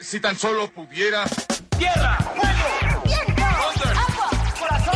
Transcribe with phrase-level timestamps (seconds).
[0.00, 1.24] Si tan solo pudiera.
[1.76, 2.16] ¡Tierra!
[2.18, 3.02] ¡Fuego!
[3.04, 3.42] ¡Viento!
[3.44, 4.30] ¡Agua!
[4.58, 4.94] ¡Corazón!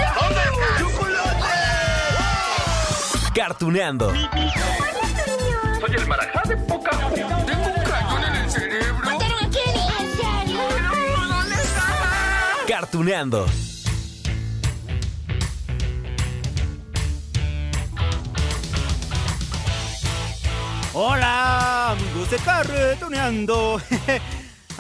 [0.79, 1.49] ¡Chocolate!
[3.35, 4.13] Cartuneando.
[4.13, 9.05] Soy el marajá de poca Tengo un cañón en el cerebro.
[9.05, 9.87] ¿Mataron a Kenny?
[9.99, 10.61] ¿En serio?
[11.29, 11.85] ¿Dónde está?
[12.69, 13.47] Cartuneando.
[20.95, 23.81] Hola, amigos de Cartuneando.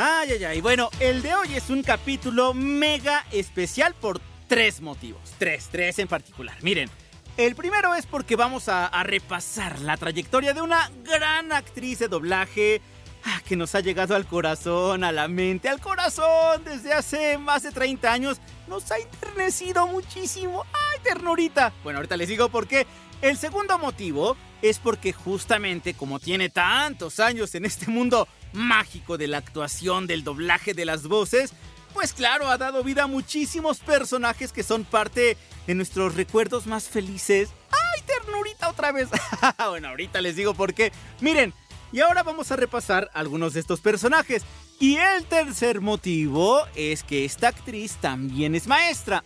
[0.02, 0.60] Ay, ay, ay.
[0.60, 5.20] Bueno, el de hoy es un capítulo mega especial por tres motivos.
[5.38, 6.56] Tres, tres en particular.
[6.62, 6.90] Miren,
[7.36, 12.80] el primero es porque vamos a, repasar la trayectoria de una gran actriz de doblaje
[13.24, 17.62] ah, que nos ha llegado al corazón, a la mente, al corazón desde hace más
[17.62, 18.40] de 30 años.
[18.66, 20.64] Nos ha enternecido muchísimo.
[20.72, 21.72] ¡Ay, ternurita!
[21.84, 22.86] Bueno, ahorita les digo por qué.
[23.20, 29.28] El segundo motivo es porque justamente como tiene tantos años en este mundo mágico de
[29.28, 31.52] la actuación, del doblaje de las voces,
[31.92, 36.88] pues claro, ha dado vida a muchísimos personajes que son parte de nuestros recuerdos más
[36.88, 37.50] felices.
[37.70, 39.08] ¡Ay, ternurita otra vez!
[39.68, 40.92] bueno, ahorita les digo por qué.
[41.20, 41.52] Miren,
[41.92, 44.42] y ahora vamos a repasar algunos de estos personajes.
[44.80, 49.22] Y el tercer motivo es que esta actriz también es maestra.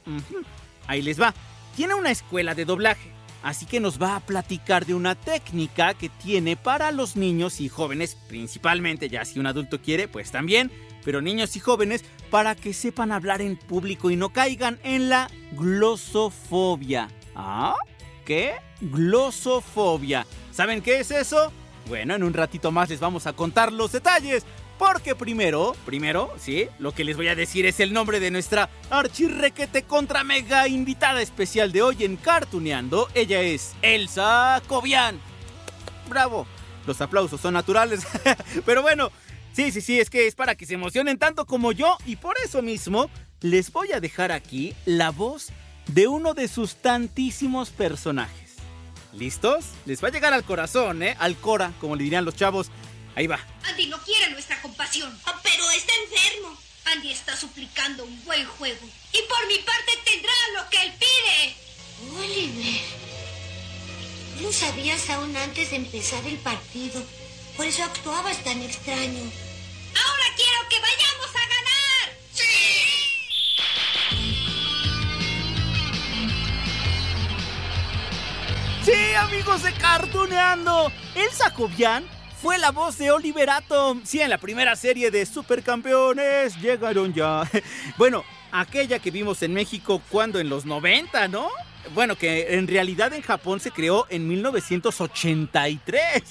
[0.87, 1.33] Ahí les va.
[1.77, 3.16] Tiene una escuela de doblaje.
[3.47, 7.69] Así que nos va a platicar de una técnica que tiene para los niños y
[7.69, 10.73] jóvenes, principalmente, ya si un adulto quiere, pues también,
[11.05, 15.31] pero niños y jóvenes, para que sepan hablar en público y no caigan en la
[15.53, 17.09] glosofobia.
[17.37, 17.77] ¿Ah?
[18.25, 18.57] ¿Qué?
[18.81, 20.27] Glosofobia.
[20.51, 21.53] ¿Saben qué es eso?
[21.87, 24.45] Bueno, en un ratito más les vamos a contar los detalles.
[24.79, 28.69] Porque primero, primero, sí, lo que les voy a decir es el nombre de nuestra
[28.91, 33.09] archirrequete contra mega invitada especial de hoy en Cartuneando.
[33.15, 35.19] Ella es Elsa Cobian.
[36.09, 36.47] Bravo.
[36.87, 38.07] Los aplausos son naturales.
[38.67, 39.11] Pero bueno,
[39.53, 41.97] sí, sí, sí, es que es para que se emocionen tanto como yo.
[42.05, 43.11] Y por eso mismo
[43.41, 45.49] les voy a dejar aquí la voz
[45.89, 48.57] de uno de sus tantísimos personajes.
[49.13, 49.65] ¿Listos?
[49.87, 51.17] Les va a llegar al corazón, ¿eh?
[51.19, 52.71] Al cora, como le dirían los chavos.
[53.17, 53.41] Ahí va.
[53.65, 55.19] Andy no quiere nuestra compasión.
[55.25, 56.55] Ah, pero está enfermo.
[56.85, 58.87] Andy está suplicando un buen juego.
[59.11, 61.57] Y por mi parte tendrá lo que él pide.
[62.15, 62.83] Oliver.
[64.43, 67.03] Lo sabías aún antes de empezar el partido.
[67.57, 69.23] Por eso actuabas tan extraño.
[69.23, 72.17] Ahora quiero que vayamos a ganar.
[78.85, 80.93] Sí, amigos de Cartuneando.
[81.15, 84.03] Elsa Cobian fue la voz de Oliver Atom.
[84.05, 87.43] Sí, en la primera serie de Supercampeones llegaron ya.
[87.97, 91.49] Bueno, aquella que vimos en México cuando en los 90, ¿no?
[91.95, 96.23] Bueno, que en realidad en Japón se creó en 1983.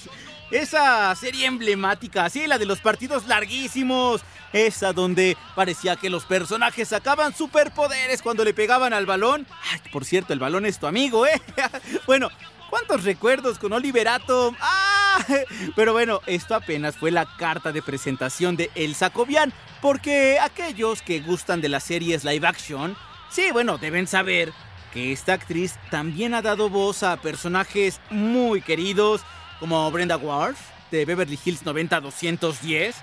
[0.51, 4.21] Esa serie emblemática, sí, la de los partidos larguísimos.
[4.53, 9.47] Esa donde parecía que los personajes sacaban superpoderes cuando le pegaban al balón.
[9.71, 11.41] Ay, por cierto, el balón es tu amigo, ¿eh?
[12.05, 12.29] bueno,
[12.75, 14.53] ¿cuántos recuerdos con Oliver Atom?
[14.59, 15.25] ¡Ah!
[15.77, 19.53] Pero bueno, esto apenas fue la carta de presentación de Elsa Cobian.
[19.81, 22.97] Porque aquellos que gustan de las series live action,
[23.29, 24.51] sí, bueno, deben saber
[24.93, 29.21] que esta actriz también ha dado voz a personajes muy queridos
[29.61, 30.55] como Brenda Ward
[30.91, 32.93] de Beverly Hills 90210.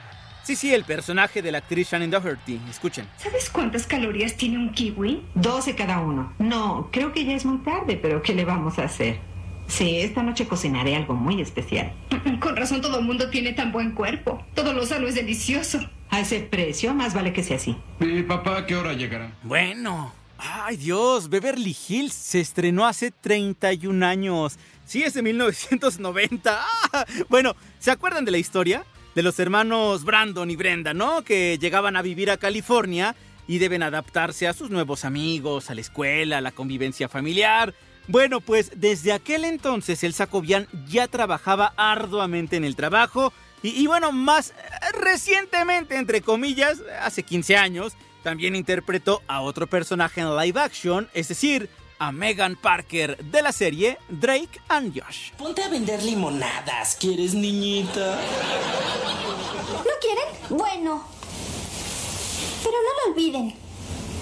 [0.43, 2.61] Sí, sí, el personaje de la actriz Shannon Doherty.
[2.69, 3.09] Escuchen.
[3.17, 5.25] ¿Sabes cuántas calorías tiene un kiwi?
[5.35, 6.35] 12 cada uno.
[6.39, 9.32] No, creo que ya es muy tarde, pero ¿qué le vamos a hacer?
[9.73, 11.93] Sí, esta noche cocinaré algo muy especial.
[12.41, 14.45] Con razón todo el mundo tiene tan buen cuerpo.
[14.55, 15.81] Todo lo sano es delicioso.
[16.11, 17.75] A ese precio, más vale que sea así.
[17.99, 19.33] ¿Y papá a qué hora llegará?
[19.43, 20.13] Bueno.
[20.37, 24.59] Ay Dios, Beverly Hills se estrenó hace 31 años.
[24.85, 26.61] Sí, es de 1990.
[26.95, 28.85] Ah, bueno, ¿se acuerdan de la historia?
[29.15, 31.23] De los hermanos Brandon y Brenda, ¿no?
[31.23, 33.17] Que llegaban a vivir a California
[33.49, 37.73] y deben adaptarse a sus nuevos amigos, a la escuela, a la convivencia familiar.
[38.09, 43.33] Bueno, pues desde aquel entonces el Sacobian ya trabajaba arduamente en el trabajo
[43.63, 44.55] y, y, bueno, más eh,
[44.93, 47.93] recientemente, entre comillas, hace 15 años,
[48.25, 51.71] también interpretó a otro personaje en live action, es decir,
[52.03, 55.31] a Megan Parker de la serie Drake and Josh.
[55.39, 58.21] Ponte a vender limonadas, ¿quieres, niñita?
[59.71, 60.25] ¿No quieren?
[60.51, 61.07] Bueno.
[62.65, 63.55] Pero no lo olviden.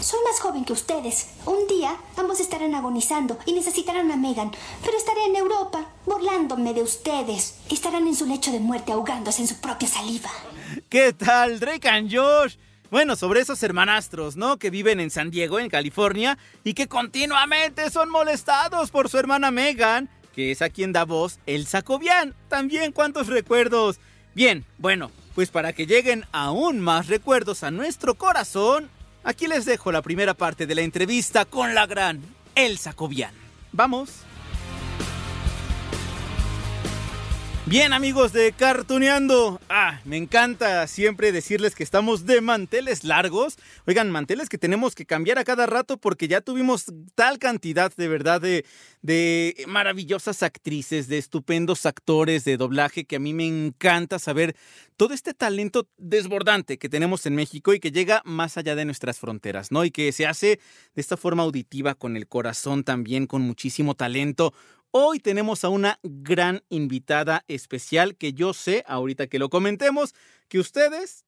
[0.03, 1.29] Soy más joven que ustedes.
[1.45, 4.51] Un día ambos estarán agonizando y necesitarán a Megan.
[4.83, 7.57] Pero estaré en Europa, burlándome de ustedes.
[7.71, 10.31] Estarán en su lecho de muerte ahogándose en su propia saliva.
[10.89, 12.57] ¿Qué tal, Drake and Josh?
[12.91, 14.59] Bueno, sobre esos hermanastros, ¿no?
[14.59, 19.51] Que viven en San Diego, en California, y que continuamente son molestados por su hermana
[19.51, 22.35] Megan, que es a quien da voz el Sacobian.
[22.49, 24.01] También, ¿cuántos recuerdos?
[24.35, 28.91] Bien, bueno, pues para que lleguen aún más recuerdos a nuestro corazón,
[29.25, 32.21] aquí les dejo la primera parte de la entrevista con la gran
[32.55, 33.35] Elsa Cobian.
[33.73, 34.25] Vamos.
[37.71, 43.59] Bien amigos de Cartuneando, ah, me encanta siempre decirles que estamos de manteles largos.
[43.87, 48.09] Oigan, manteles que tenemos que cambiar a cada rato porque ya tuvimos tal cantidad de
[48.09, 48.65] verdad de,
[49.03, 54.57] de maravillosas actrices, de estupendos actores de doblaje que a mí me encanta saber
[54.97, 59.21] todo este talento desbordante que tenemos en México y que llega más allá de nuestras
[59.21, 59.85] fronteras, ¿no?
[59.85, 60.59] Y que se hace
[60.97, 64.53] de esta forma auditiva, con el corazón también, con muchísimo talento.
[64.93, 70.17] Hoy tenemos a una gran invitada especial que yo sé, ahorita que lo comentemos,
[70.49, 71.25] que ustedes,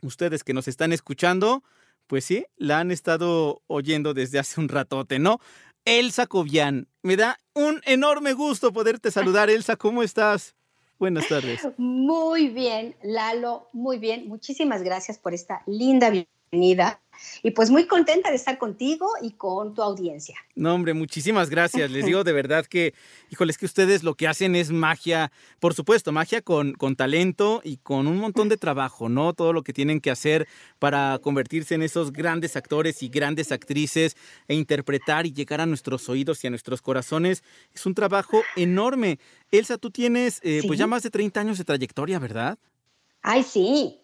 [0.00, 1.64] ustedes que nos están escuchando,
[2.06, 5.40] pues sí, la han estado oyendo desde hace un ratote, ¿no?
[5.84, 6.86] Elsa Cobian.
[7.02, 9.74] Me da un enorme gusto poderte saludar, Elsa.
[9.74, 10.54] ¿Cómo estás?
[11.00, 11.66] Buenas tardes.
[11.78, 14.28] Muy bien, Lalo, muy bien.
[14.28, 16.12] Muchísimas gracias por esta linda
[16.52, 17.00] bienvenida
[17.42, 20.36] y pues muy contenta de estar contigo y con tu audiencia.
[20.56, 21.90] No, hombre, muchísimas gracias.
[21.90, 22.94] Les digo de verdad que,
[23.30, 25.30] híjoles, que ustedes lo que hacen es magia,
[25.60, 29.32] por supuesto, magia con, con talento y con un montón de trabajo, ¿no?
[29.32, 30.48] Todo lo que tienen que hacer
[30.78, 34.16] para convertirse en esos grandes actores y grandes actrices
[34.48, 39.20] e interpretar y llegar a nuestros oídos y a nuestros corazones es un trabajo enorme.
[39.52, 42.58] Elsa, tú tienes eh, pues ya más de 30 años de trayectoria, ¿verdad?
[43.22, 43.99] Ay, sí,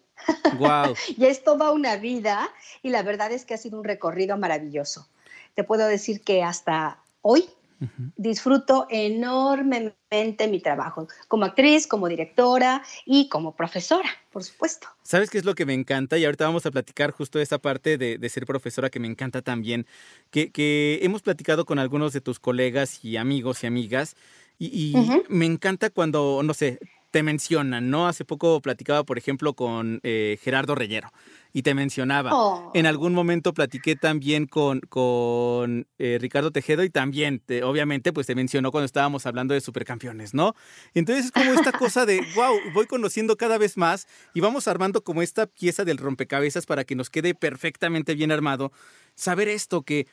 [0.57, 0.95] Wow.
[1.17, 2.49] ya es toda una vida
[2.83, 5.07] y la verdad es que ha sido un recorrido maravilloso.
[5.55, 7.49] Te puedo decir que hasta hoy
[8.15, 14.87] disfruto enormemente mi trabajo como actriz, como directora y como profesora, por supuesto.
[15.03, 16.17] ¿Sabes qué es lo que me encanta?
[16.17, 19.41] Y ahorita vamos a platicar justo de esa parte de, ser profesora que me encanta
[19.41, 19.85] también,
[20.31, 24.15] que, hemos platicado con algunos de tus colegas y amigos y amigas.
[24.59, 24.95] Y,
[25.29, 26.79] me encanta cuando, no sé,
[27.11, 28.07] te mencionan, ¿no?
[28.07, 31.11] Hace poco platicaba, por ejemplo, con eh, Gerardo Reyero
[31.53, 32.31] y te mencionaba.
[32.33, 32.71] Oh.
[32.73, 38.35] En algún momento platiqué también con, con eh, Ricardo Tejedo y también, obviamente, pues te
[38.35, 40.53] mencionó cuando estábamos hablando de supercampeones, ¿no?
[40.93, 45.03] Entonces es como esta cosa de, wow, voy conociendo cada vez más y vamos armando
[45.03, 48.71] como esta pieza del rompecabezas para que nos quede perfectamente bien armado.
[49.15, 50.07] Saber esto, que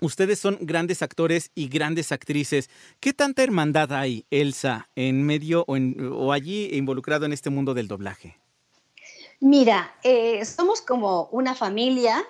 [0.00, 2.70] Ustedes son grandes actores y grandes actrices.
[3.00, 7.88] ¿Qué tanta hermandad hay, Elsa, en medio o, o allí involucrado en este mundo del
[7.88, 8.38] doblaje?
[9.40, 12.22] Mira, eh, somos como una familia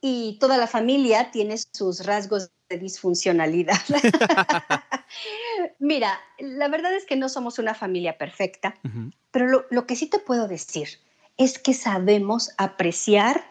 [0.00, 3.78] y toda la familia tiene sus rasgos de disfuncionalidad.
[5.78, 8.74] Mira, la verdad es que no somos una familia perfecta,
[9.30, 10.88] pero lo, lo que sí te puedo decir
[11.36, 13.44] es que sabemos apreciar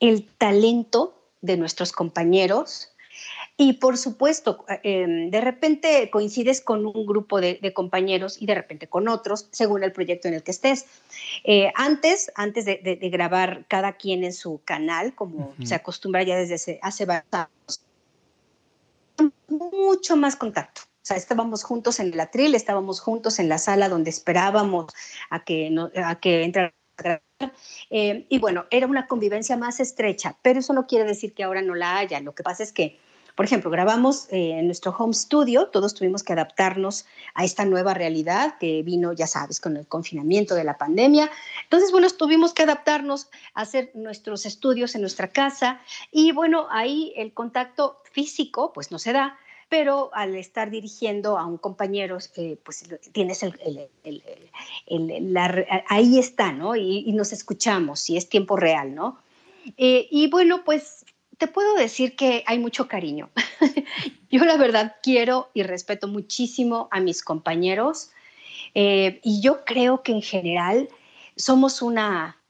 [0.00, 2.90] el talento de nuestros compañeros.
[3.56, 8.88] Y por supuesto, em, de repente coincides con un grupo de, compañeros y de repente
[8.88, 10.86] con otros, según el proyecto en el que estés.
[11.44, 16.80] Eh, antes, antes de, grabar cada quien en su canal, como se acostumbra ya desde
[16.82, 17.80] hace, varios años,
[19.48, 20.80] mucho más contacto.
[20.82, 24.86] O sea, estábamos juntos en el atril, estábamos juntos en la sala donde esperábamos
[25.30, 26.74] a que, no, a que entrara
[27.90, 31.62] eh, y bueno, era una convivencia más estrecha, pero eso no quiere decir que ahora
[31.62, 32.20] no la haya.
[32.20, 32.98] Lo que pasa es que,
[33.34, 37.94] por ejemplo, grabamos eh, en nuestro home studio, todos tuvimos que adaptarnos a esta nueva
[37.94, 41.30] realidad que vino, ya sabes, con el confinamiento de la pandemia.
[41.64, 45.80] Entonces, bueno, tuvimos que adaptarnos a hacer nuestros estudios en nuestra casa
[46.12, 49.36] y bueno, ahí el contacto físico pues no se da,
[49.74, 53.58] pero al estar dirigiendo a un compañero, eh, pues tienes el,
[55.88, 56.76] ahí está, ¿no?
[56.76, 59.18] Y, nos escuchamos y es tiempo real, ¿no?
[59.76, 61.04] Eh, y bueno, pues
[61.38, 63.30] te puedo decir que hay mucho cariño.
[64.30, 68.12] yo la verdad quiero y respeto muchísimo a mis compañeros
[68.76, 70.88] eh, y yo creo que en general
[71.34, 72.40] somos una,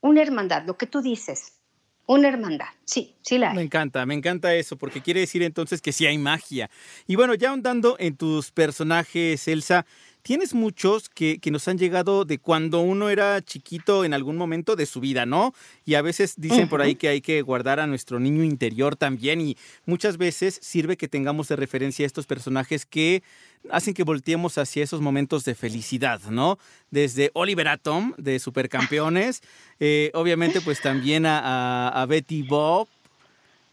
[0.00, 1.60] una hermandad, lo que tú dices,
[2.06, 3.56] una hermandad, sí, sí la hay.
[3.56, 6.70] Me encanta, me encanta eso, porque quiere decir entonces que sí hay magia.
[7.06, 9.86] Y bueno, ya ahondando en tus personajes, Elsa,
[10.22, 14.86] tienes muchos que, nos han llegado de cuando uno era chiquito en algún momento de
[14.86, 15.52] su vida, ¿no?
[15.84, 19.40] Y a veces dicen por ahí que hay que guardar a nuestro niño interior también
[19.40, 23.22] y muchas veces sirve que tengamos de referencia a estos personajes que
[23.70, 26.58] hacen que volteemos hacia esos momentos de felicidad, ¿no?
[26.90, 29.42] Desde Oliver Atom de Supercampeones,
[29.80, 32.88] eh, obviamente pues también a, Betty Bob,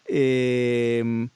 [0.07, 1.29] em,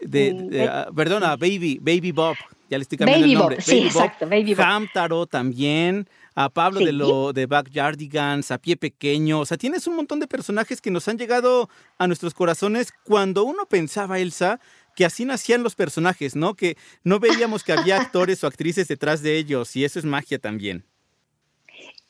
[0.00, 2.36] de, perdón, a Baby, Baby Bob,
[2.68, 3.60] ya le estoy cambiando el nombre.
[3.60, 4.64] sí, exacto, Baby Bob.
[4.64, 9.96] Hamtaro también, a Pablo de lo de Backyardigans, a Pie Pequeño, o sea, tienes un
[9.96, 14.60] montón de personajes que nos han llegado a nuestros corazones cuando uno pensaba, Elsa,
[14.94, 16.54] que así nacían los personajes, ¿no?
[16.54, 20.38] Que no veíamos que había actores o actrices detrás de ellos y eso es magia
[20.38, 20.84] también.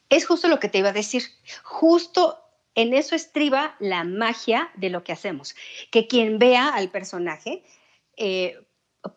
[0.09, 1.23] Es justo lo que te iba a decir.
[1.63, 2.39] Justo
[2.75, 5.55] en eso estriba la magia de lo que hacemos.
[5.91, 7.63] Que quien vea al personaje
[8.17, 8.59] eh,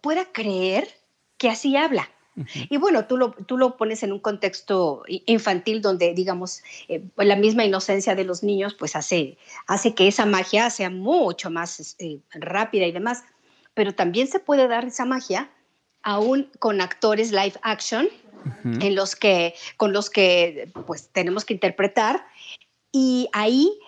[0.01, 0.87] pueda creer
[1.41, 2.07] que así habla.
[2.69, 7.35] Y bueno, tú lo, tú lo pones en un contexto infantil donde, digamos, eh, la
[7.35, 12.19] misma inocencia de los niños, pues hace, hace que esa magia sea mucho más eh,
[12.31, 13.23] rápida y demás.
[13.73, 15.49] Pero también se puede dar esa magia
[16.03, 18.07] aún con actores live action,
[18.63, 22.23] en los que, con los que pues tenemos que interpretar.
[22.91, 23.79] Y ahí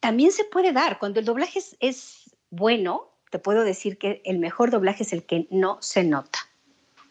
[0.00, 0.98] también se puede dar.
[0.98, 5.24] Cuando el doblaje es, es bueno, te puedo decir que el mejor doblaje es el
[5.24, 6.40] que no se nota.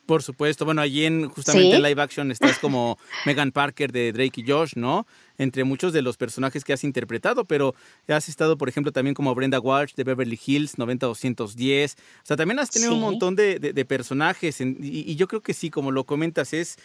[0.05, 4.47] Por supuesto, bueno, allí en justamente live action estás como Megan Parker de Drake y
[4.47, 5.07] Josh, ¿no?
[5.39, 7.73] Entre muchos de los personajes que has interpretado, pero
[8.07, 11.95] has estado, por ejemplo, también como Brenda Walsh de Beverly Hills 90210.
[11.95, 15.91] O sea, también has tenido un montón de, personajes y, yo creo que sí, como
[15.91, 16.77] lo comentas, es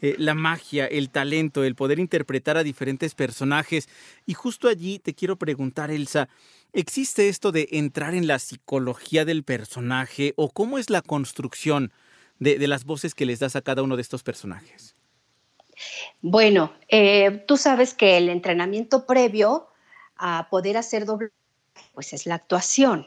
[0.00, 3.88] eh, la magia, el talento, el poder interpretar a diferentes personajes.
[4.24, 6.28] Y justo allí te quiero preguntar, Elsa,
[6.72, 11.92] ¿existe esto de entrar en la psicología del personaje o cómo es la construcción?
[12.38, 14.96] De, las voces que les das a cada uno de estos personajes?
[16.20, 19.68] Bueno, eh, tú sabes que el entrenamiento previo
[20.16, 21.32] a poder hacer doblaje,
[21.94, 23.06] pues es la actuación.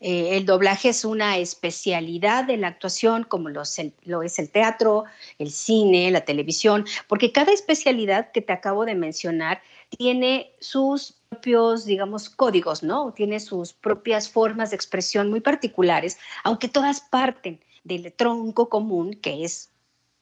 [0.00, 5.04] Eh, el doblaje es una especialidad de la actuación, como lo es, el, teatro,
[5.38, 9.62] el cine, la televisión, porque cada especialidad que te acabo de mencionar
[9.96, 13.12] tiene sus propios, digamos, códigos, ¿no?
[13.12, 19.44] Tiene sus propias formas de expresión muy particulares, aunque todas parten del tronco común que
[19.44, 19.70] es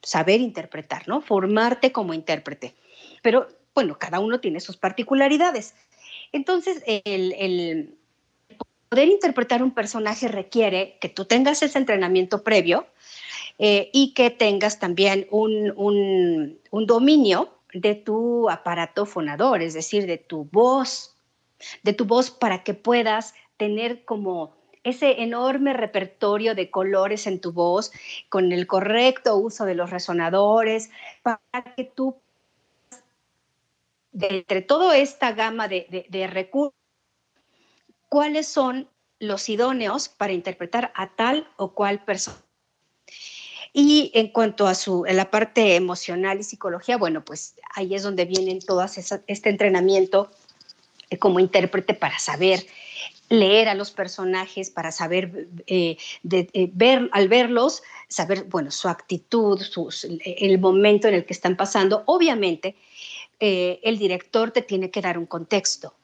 [0.03, 1.21] saber interpretar, ¿no?
[1.21, 2.75] Formarte como intérprete.
[3.23, 5.75] Pero bueno, cada uno tiene sus particularidades.
[6.33, 7.95] Entonces, el,
[8.89, 12.87] poder interpretar un personaje requiere que tú tengas ese entrenamiento previo
[13.59, 20.19] eh, y que tengas también un, un dominio de tu aparato fonador, es decir, de
[20.19, 21.17] tu voz,
[21.83, 27.53] de tu voz para que puedas tener como ese enorme repertorio de colores en tu
[27.53, 27.93] voz,
[28.29, 30.91] con el correcto uso de los resonadores,
[31.23, 31.41] para
[31.77, 32.17] que tú,
[34.13, 36.75] de entre toda esta gama de, recursos,
[38.09, 42.39] cuáles son los idóneos para interpretar a tal o cual persona.
[43.73, 48.25] Y en cuanto a, su, la parte emocional y psicología, bueno, pues ahí es donde
[48.25, 50.31] vienen todas este entrenamiento
[51.19, 52.67] como intérprete para saber
[53.31, 55.97] leer a los personajes para saber, eh,
[56.31, 59.63] eh, ver, al verlos, saber, bueno, su actitud,
[60.25, 62.03] el momento en el que están pasando.
[62.07, 62.75] Obviamente,
[63.39, 65.95] eh, el director te tiene que dar un contexto,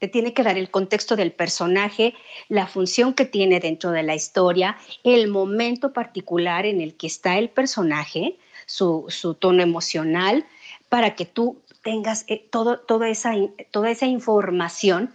[0.00, 2.12] te tiene que dar el contexto del personaje,
[2.48, 7.38] la función que tiene dentro de la historia, el momento particular en el que está
[7.38, 9.06] el personaje, su,
[9.38, 10.44] tono emocional,
[10.88, 13.34] para que tú tengas todo, toda, esa,
[13.70, 15.14] toda esa información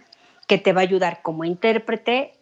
[0.50, 2.32] que te va a ayudar como intérprete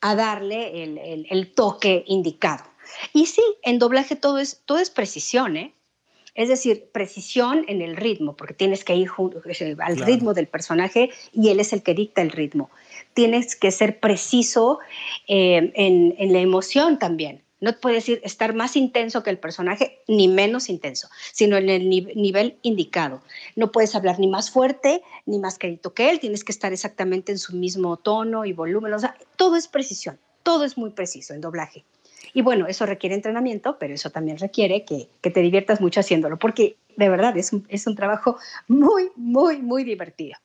[0.00, 2.64] a darle el, toque indicado.
[3.12, 5.74] Y sí, en doblaje todo es, todo es precisión, ¿eh?
[6.34, 9.10] Es decir, precisión en el ritmo, porque tienes que ir
[9.78, 12.70] al ritmo del personaje y él es el que dicta el ritmo.
[13.12, 14.78] Tienes que ser preciso
[15.28, 17.43] eh, en, en, la emoción también.
[17.64, 21.88] No puedes ir, estar más intenso que el personaje ni menos intenso, sino en el
[21.88, 23.22] nivel indicado.
[23.56, 27.32] No puedes hablar ni más fuerte ni más querido que él, tienes que estar exactamente
[27.32, 28.92] en su mismo tono y volumen.
[28.92, 31.86] O sea, todo es precisión, todo es muy preciso en doblaje.
[32.34, 36.38] Y bueno, eso requiere entrenamiento, pero eso también requiere que, que te diviertas mucho haciéndolo,
[36.38, 38.36] porque de verdad es un, es un trabajo
[38.68, 40.36] muy, muy, muy divertido.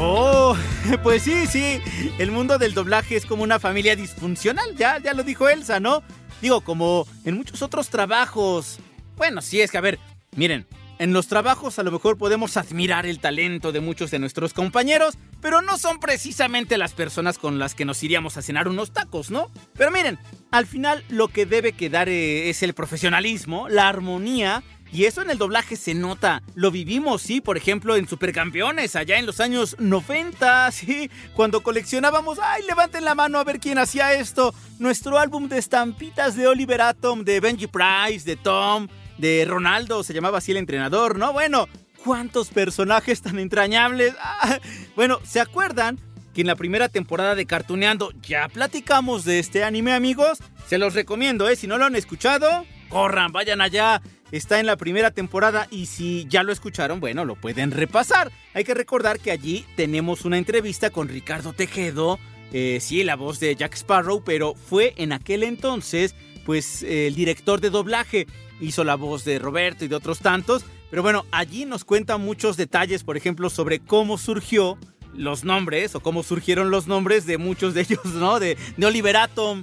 [0.00, 0.37] Oh,
[1.02, 1.80] pues sí, sí.
[2.18, 6.02] El mundo del doblaje es como una familia disfuncional, ya, ya lo dijo Elsa, ¿no?
[6.40, 8.78] Digo, como en muchos otros trabajos.
[9.16, 9.98] Bueno, sí, es que a ver,
[10.36, 10.66] miren,
[10.98, 15.16] en los trabajos a lo mejor podemos admirar el talento de muchos de nuestros compañeros,
[15.40, 19.30] pero no son precisamente las personas con las que nos iríamos a cenar unos tacos,
[19.30, 19.50] ¿no?
[19.76, 20.18] Pero miren,
[20.50, 25.30] al final lo que debe quedar eh, es el profesionalismo, la armonía y eso en
[25.30, 26.42] el doblaje se nota.
[26.54, 32.38] Lo vivimos, sí, por ejemplo, en Supercampeones, allá en los años 90, sí, cuando coleccionábamos,
[32.42, 34.54] ay, levanten la mano a ver quién hacía esto.
[34.78, 40.14] Nuestro álbum de estampitas de Oliver Atom, de Benji Price, de Tom, de Ronaldo, se
[40.14, 41.32] llamaba así el entrenador, ¿no?
[41.32, 41.68] Bueno,
[42.04, 44.14] ¿cuántos personajes tan entrañables?
[44.40, 44.60] Ah,
[44.94, 45.98] bueno, ¿se acuerdan?
[46.32, 50.38] Que en la primera temporada de Cartuneando ya platicamos de este anime, amigos.
[50.68, 51.56] Se los recomiendo, ¿eh?
[51.56, 54.00] Si no lo han escuchado, corran, vayan allá
[54.32, 58.30] está en la primera temporada y si ya lo escucharon, bueno, lo pueden repasar.
[58.54, 62.18] Hay que recordar que allí tenemos una entrevista con Ricardo Tejedo,
[62.52, 66.14] eh, sí, la voz de Jack Sparrow, pero fue en aquel entonces
[66.48, 68.26] pues el director de doblaje
[68.60, 70.64] hizo la voz de Roberto y de otros tantos.
[70.90, 74.78] Pero bueno, allí nos cuenta muchos detalles, por ejemplo, sobre cómo surgió
[75.14, 78.40] los nombres o cómo surgieron los nombres de muchos de ellos, ¿no?
[78.40, 79.62] De, Oliver Atom.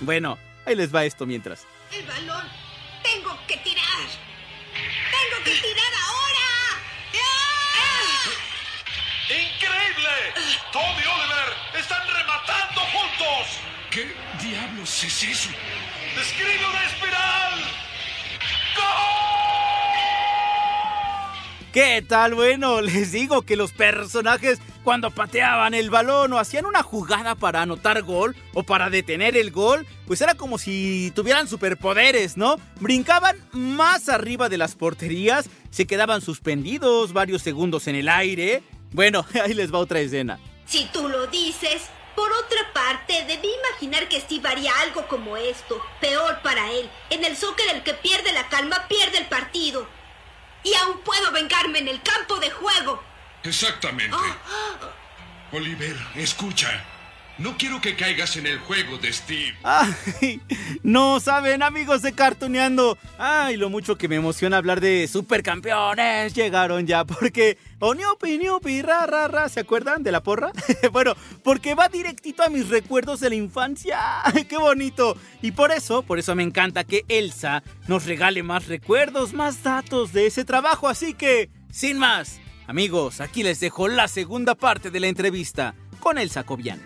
[0.00, 1.66] Bueno, ahí les va esto mientras.
[1.92, 2.63] El balón.
[3.14, 4.06] Tengo que tirar.
[4.74, 6.48] Tengo que tirar ahora.
[7.22, 8.28] ¡Ah!
[9.28, 10.14] ¡Increíble!
[10.72, 13.60] Tom y Oliver están rematando juntos.
[13.92, 15.50] ¿Qué diablos es eso?
[16.20, 17.84] ¡Escribe una espiral!
[21.72, 22.34] ¿Qué tal?
[22.34, 27.62] Bueno, les digo que los personajes cuando pateaban el balón o hacían una jugada para
[27.62, 32.56] anotar gol o para detener el gol, pues era como si tuvieran superpoderes, ¿no?
[32.80, 38.62] Brincaban más arriba de las porterías, se quedaban suspendidos varios segundos en el aire.
[38.92, 40.38] Bueno, ahí les va otra escena.
[40.66, 41.82] Si tú lo dices.
[42.14, 45.82] Por otra parte, debí imaginar que Steve haría algo como esto.
[46.00, 46.88] Peor para él.
[47.10, 49.88] En el soccer el que pierde la calma pierde el partido.
[50.62, 53.02] Y aún puedo vengarme en el campo de juego.
[53.44, 54.16] Exactamente.
[55.52, 56.82] Oliver, escucha.
[57.36, 59.56] No quiero que caigas en el juego de Steve.
[59.64, 60.40] Ay,
[60.84, 62.96] no saben, amigos de Cartoneando.
[63.18, 66.32] Ay, lo mucho que me emociona hablar de supercampeones.
[66.32, 67.58] Llegaron ya, porque.
[67.80, 69.48] Oniopi, niopi, ra, ra, ra.
[69.48, 70.52] ¿Se acuerdan de la porra?
[70.92, 73.98] bueno, porque va directito a mis recuerdos de la infancia.
[74.24, 75.16] Ay, ¡Qué bonito!
[75.42, 80.12] Y por eso, por eso me encanta que Elsa nos regale más recuerdos, más datos
[80.12, 80.88] de ese trabajo.
[80.88, 86.18] Así que, sin más, amigos, aquí les dejo la segunda parte de la entrevista con
[86.18, 86.80] Elsa Cobian.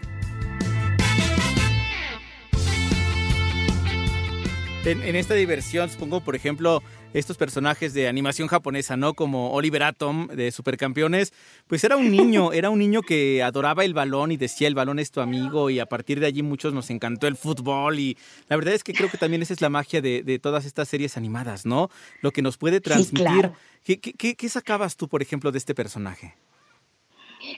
[4.85, 6.83] En, en, esta diversión, supongo, por ejemplo,
[7.15, 9.15] estos personajes de animación japonesa, ¿no?
[9.15, 11.33] Como Oliver Atom de Supercampeones,
[11.67, 14.99] pues era un niño, era un niño que adoraba el balón y decía el balón
[14.99, 18.17] es tu amigo y a partir de allí muchos nos encantó el fútbol y
[18.49, 20.89] la verdad es que creo que también esa es la magia de, de todas estas
[20.89, 21.91] series animadas, ¿no?
[22.21, 23.27] Lo que nos puede transmitir.
[23.27, 23.55] Sí, claro.
[23.85, 26.35] ¿Qué, qué, qué, sacabas tú, por ejemplo, de este personaje?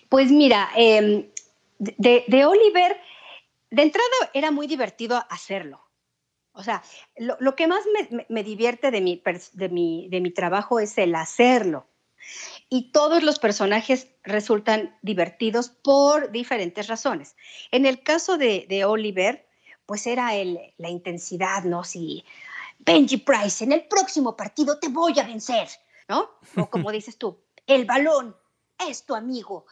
[0.09, 1.31] Pues mira, eh,
[1.79, 2.97] de, de Oliver,
[3.71, 5.90] de entrada era muy divertido hacerlo.
[6.61, 6.83] O sea,
[7.17, 9.23] lo, lo que más me, me, divierte de mi,
[9.55, 11.87] de, mi, de mi trabajo es el hacerlo.
[12.69, 17.35] Y todos los personajes resultan divertidos por diferentes razones.
[17.73, 19.49] En el caso de, de Oliver,
[19.87, 21.83] pues era el, la intensidad, ¿no?
[21.83, 22.25] Si
[22.79, 25.69] Benji Price, en el próximo partido te voy a vencer,
[26.09, 26.29] ¿no?
[26.57, 28.37] O como dices tú, el balón
[28.89, 29.65] es tu amigo.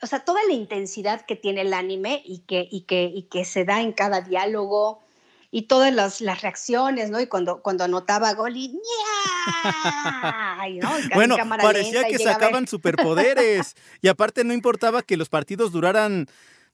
[0.00, 3.44] O sea, toda la intensidad que tiene el anime y que, y que, y que
[3.44, 5.01] se da en cada diálogo,
[5.54, 7.20] y todas las, las, reacciones, ¿no?
[7.20, 8.68] Y cuando, cuando anotaba gol y
[10.80, 10.90] ¿no?
[11.14, 16.26] bueno, parecía que sacaban superpoderes y aparte no importaba que los partidos duraran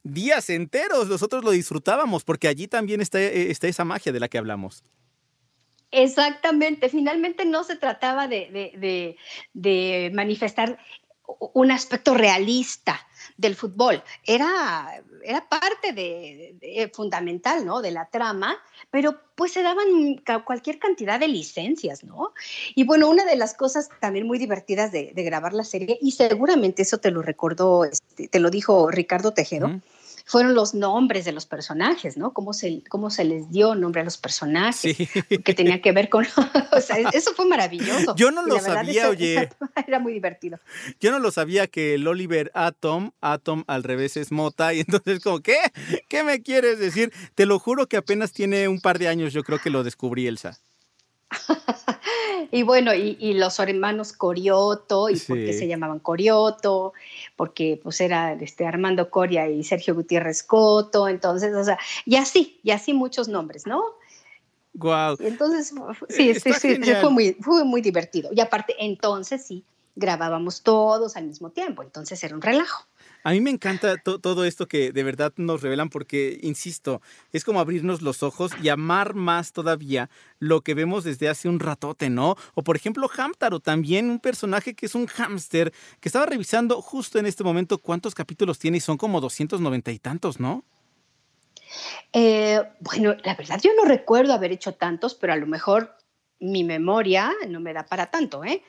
[0.05, 4.39] días enteros, nosotros lo disfrutábamos porque allí también está, está esa magia de la que
[4.39, 4.85] hablamos.
[5.91, 9.17] Exactamente, finalmente no se trataba de, de, de,
[9.55, 10.79] de manifestar
[11.53, 14.03] un aspecto realista del fútbol.
[14.25, 17.81] Era, era parte de, de, fundamental, ¿no?
[17.81, 18.57] De la trama,
[18.91, 19.87] pero pues se daban
[20.45, 22.33] cualquier cantidad de licencias, ¿no?
[22.75, 26.83] Y bueno, una de las cosas también muy divertidas de, grabar la serie, y seguramente
[26.83, 29.81] eso te lo recordó, este, te lo dijo Ricardo Tejero,
[30.29, 32.35] fueron los nombres de los personajes, ¿no?
[32.35, 35.09] Cómo se, cómo se les dio nombre a los personajes, sí.
[35.43, 36.27] que tenía que ver con...
[36.73, 38.15] o sea, eso fue maravilloso.
[38.15, 39.49] Yo no lo sabía, eso, oye.
[39.87, 40.59] Era muy divertido.
[41.01, 45.21] Yo no lo sabía que el Oliver Atom, Atom al revés es Mota, y entonces
[45.21, 45.57] como, ¿qué?
[46.09, 47.11] ¿Qué me quieres decir?
[47.35, 50.27] Te lo juro que apenas tiene un par de años, yo creo que lo descubrí,
[50.27, 50.59] Elsa.
[52.51, 55.27] Y bueno, y, y, los hermanos Corioto, y sí.
[55.27, 56.93] por qué se llamaban Corioto,
[57.37, 62.61] porque pues era este, Armando Coria y Sergio Gutiérrez Coto, entonces, o sea, y así,
[62.63, 63.83] y así muchos nombres, ¿no?
[64.75, 65.17] Wow.
[65.21, 65.75] Entonces,
[66.09, 68.31] sí, sí, sí, sí, fue muy, fue muy divertido.
[68.33, 69.65] Y aparte, entonces sí,
[69.97, 72.87] grabábamos todos al mismo tiempo, entonces era un relajo.
[73.25, 77.03] A mí me encanta to todo esto que de verdad nos revelan porque, insisto,
[77.33, 81.61] es como abrirnos los ojos y amar más todavía lo que vemos desde hace un
[81.61, 82.37] ratote, ¿no?
[82.55, 87.19] O por ejemplo, Hamtaro, también un personaje que es un hámster, que estaba revisando justo
[87.19, 90.65] en este momento cuántos capítulos tiene y son como 290 y tantos, ¿no?
[92.13, 95.97] Eh, bueno, la verdad yo no recuerdo haber hecho tantos, pero a lo mejor
[96.41, 98.63] mi memoria no me da para tanto, ¿eh?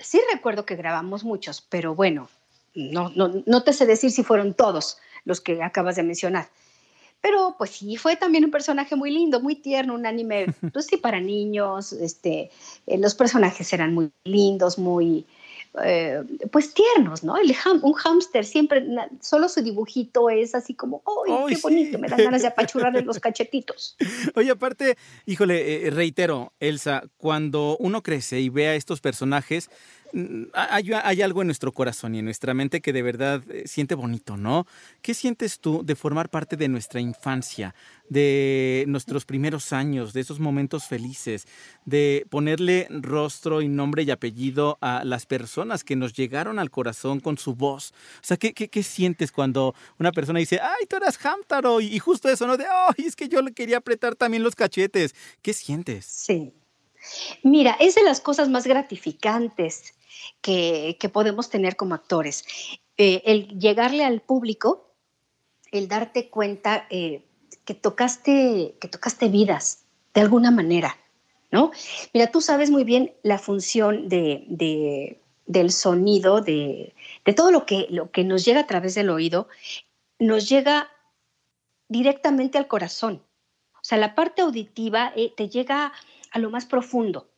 [0.00, 2.28] Sí recuerdo que grabamos muchos, pero bueno,
[2.74, 6.48] no, no, no te sé decir si fueron todos los que acabas de mencionar.
[7.24, 10.98] Pero pues sí, fue también un personaje muy lindo, muy tierno, un anime, pues sí,
[10.98, 11.94] para niños.
[11.94, 12.50] Este,
[12.86, 15.24] eh, los personajes eran muy lindos, muy,
[15.82, 17.38] eh, pues tiernos, ¿no?
[17.38, 18.86] El un hámster siempre,
[19.20, 21.98] solo su dibujito es así como, ¡ay, qué bonito!
[21.98, 23.96] Me dan ganas de apachurrarle los cachetitos.
[24.36, 29.70] Oye, aparte, híjole, eh, reitero, Elsa, cuando uno crece y ve a estos personajes,
[30.14, 33.96] Mm, hay, algo en nuestro corazón y en nuestra mente que de verdad eh, siente
[33.96, 34.64] bonito, ¿no?
[35.02, 37.74] ¿Qué sientes tú de formar parte de nuestra infancia,
[38.08, 41.48] de nuestros primeros años, de esos momentos felices,
[41.84, 47.18] de ponerle rostro y nombre y apellido a las personas que nos llegaron al corazón
[47.18, 47.92] con su voz?
[48.22, 51.80] O sea, ¿qué, sientes cuando una persona dice, ay, tú eras Hamtaro?
[51.80, 52.56] Y, justo eso, ¿no?
[52.56, 55.12] De, ay, es que yo le quería apretar también los cachetes.
[55.42, 56.04] ¿Qué sientes?
[56.04, 56.54] Sí.
[57.42, 59.92] Mira, es de las cosas más gratificantes
[60.40, 62.44] que, podemos tener como actores.
[62.96, 64.94] Eh, el llegarle al público,
[65.72, 67.24] el darte cuenta eh,
[67.64, 70.96] que, tocaste, que tocaste vidas de alguna manera,
[71.50, 71.72] ¿no?
[72.12, 76.94] Mira, tú sabes muy bien la función de, del sonido, de,
[77.36, 79.48] todo lo que, lo que nos llega a través del oído,
[80.18, 80.88] nos llega
[81.88, 83.22] directamente al corazón.
[83.74, 85.92] O sea, la parte auditiva eh, te llega
[86.30, 87.28] a lo más profundo.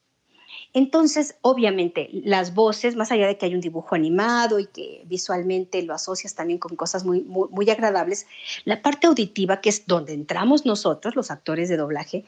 [0.72, 5.82] Entonces, obviamente, las voces, más allá de que hay un dibujo animado y que visualmente
[5.82, 8.26] lo asocias también con cosas muy, muy, agradables,
[8.64, 12.24] la parte auditiva, que es donde entramos nosotros, los actores de doblaje,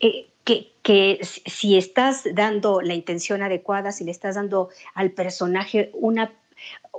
[0.00, 6.32] eh, que, si estás dando la intención adecuada, si le estás dando al personaje una,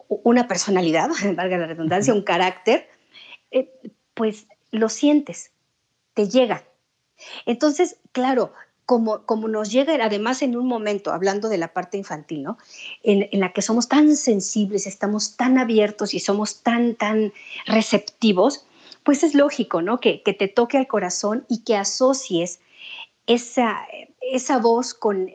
[0.08, 2.90] una personalidad, valga la redundancia, un carácter,
[3.52, 3.72] eh,
[4.14, 5.52] pues lo sientes,
[6.14, 6.64] te llega.
[7.46, 8.54] Entonces, claro,
[9.00, 12.58] como, nos llega además en un momento, hablando de la parte infantil, ¿no?
[13.04, 17.32] En, la que somos tan sensibles, estamos tan abiertos y somos tan, tan
[17.66, 18.66] receptivos,
[19.04, 20.00] pues es lógico, ¿no?
[20.00, 22.60] Que, te toque al corazón y que asocies
[23.28, 23.78] esa,
[24.20, 25.30] esa voz con,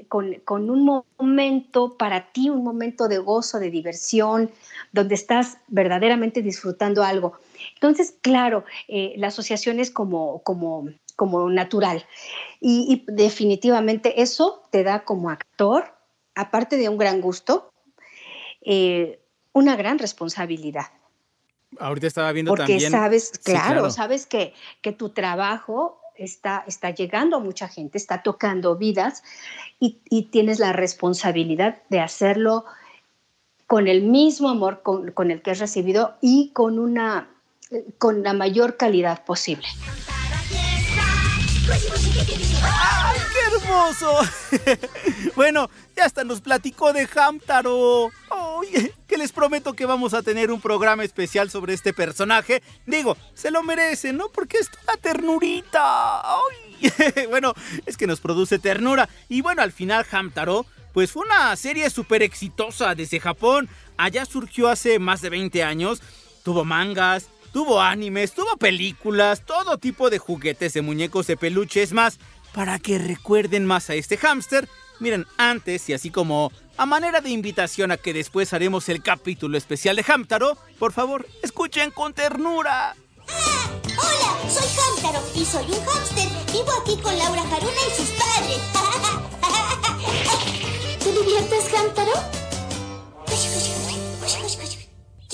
[0.51, 4.51] un momento para ti, un momento de gozo, de diversión,
[4.93, 7.39] donde estás verdaderamente disfrutando algo.
[7.73, 12.07] Entonces, claro, eh, la asociación es como, como como natural.
[12.61, 15.95] Y, definitivamente eso te da como actor,
[16.35, 17.73] aparte de un gran gusto,
[18.61, 19.21] eh,
[19.53, 20.87] una gran responsabilidad.
[21.79, 22.91] Ahorita estaba viendo Porque también.
[22.93, 28.77] sabes, claro, sabes que, que tu trabajo está, está llegando a mucha gente, está tocando
[28.77, 29.23] vidas
[29.79, 32.65] y, tienes la responsabilidad de hacerlo
[33.67, 37.29] con el mismo amor con, con, el que has recibido y con, una,
[37.99, 39.67] con la mayor calidad posible.
[41.73, 44.21] ¡Ay, qué hermoso!
[45.37, 48.11] bueno, ya hasta nos platicó de Hamtaro.
[48.29, 52.63] Oye, que les prometo que vamos a tener un programa especial sobre este personaje.
[52.87, 54.29] Digo, se lo merece, ¿no?
[54.29, 56.23] Porque es toda ternurita.
[57.31, 57.55] Bueno,
[57.87, 59.09] es que nos produce ternura.
[59.29, 63.69] Y bueno, al final Hamtaro, pues fue una serie súper exitosa desde Japón.
[63.97, 66.03] Allá surgió hace más de 20 años.
[66.45, 71.83] Tuvo mangas, Tuvo animes, tuvo películas, todo tipo de juguetes de muñecos de peluche.
[71.83, 72.19] Es más,
[72.53, 74.69] para que recuerden más a este hámster,
[75.01, 79.57] miren, antes y así como a manera de invitación a que después haremos el capítulo
[79.57, 82.95] especial de Hamtaro, por favor, escuchen con ternura.
[83.27, 86.29] Ah, hola, soy Hamtaro y soy un hámster.
[86.53, 88.61] Vivo aquí con Laura Haruna y sus padres.
[91.03, 92.13] ¿Te diviertes, Hamtaro?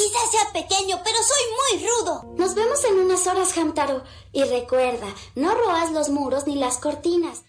[0.03, 2.35] Quizás sea pequeño, pero soy muy rudo.
[2.37, 4.03] Nos vemos en unas horas, Hamtaro.
[4.33, 7.45] Y recuerda, no roas los muros ni las cortinas.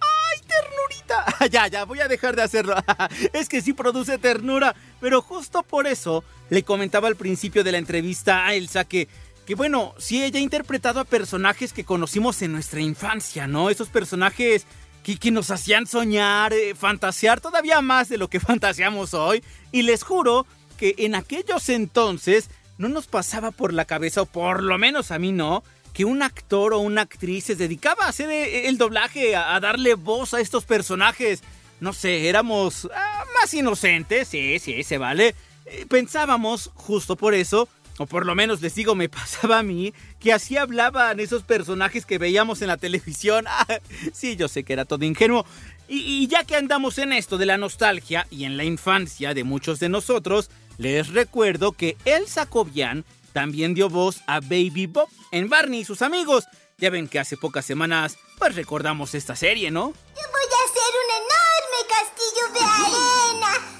[0.00, 1.48] ¡Ay, ternurita!
[1.50, 2.76] ya, ya, voy a dejar de hacerlo.
[3.32, 4.76] es que sí produce ternura.
[5.00, 9.08] Pero justo por eso le comentaba al principio de la entrevista a Elsa que
[9.44, 13.70] que bueno, sí ella ha interpretado a personajes que conocimos en nuestra infancia, ¿no?
[13.70, 14.66] Esos personajes
[15.04, 19.44] que, que nos hacían soñar, eh, fantasear todavía más de lo que fantaseamos hoy.
[19.70, 24.62] Y les juro que en aquellos entonces no nos pasaba por la cabeza, o por
[24.62, 25.64] lo menos a mí no,
[25.96, 29.94] que un actor o una actriz se dedicaba a hacer eh, el doblaje, a, darle
[29.94, 31.42] voz a estos personajes.
[31.80, 35.34] No sé, éramos ah, más inocentes, sí, sí, se vale.
[35.64, 37.66] Eh, pensábamos, justo por eso,
[37.98, 42.04] o por lo menos les digo, me pasaba a mí, que así hablaban esos personajes
[42.04, 43.46] que veíamos en la televisión.
[43.58, 43.80] Ah,
[44.12, 45.46] sí, yo sé que era todo ingenuo.
[45.88, 49.44] Y, y ya que andamos en esto de la nostalgia y en la infancia de
[49.44, 55.48] muchos de nosotros, les recuerdo que Elsa Cobian también dio voz a Baby Bob en
[55.48, 56.44] Barney y sus amigos.
[56.78, 59.88] Ya ven que hace pocas semanas pues recordamos esta serie, ¿no?
[59.88, 63.75] Yo voy a hacer un enorme castillo de arena.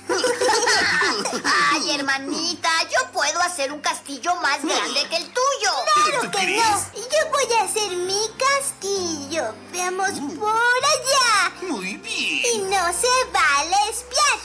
[1.45, 5.71] Ay, hermanita, yo puedo hacer un castillo más grande que el tuyo.
[5.95, 6.63] Claro que no.
[6.95, 9.55] Yo voy a hacer mi castillo.
[9.73, 11.53] Veamos por allá.
[11.69, 12.43] Muy bien.
[12.55, 14.39] Y no se vale espiar.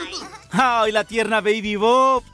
[0.00, 0.20] Ay.
[0.50, 2.24] ¡Ay, la tierna Baby Bob!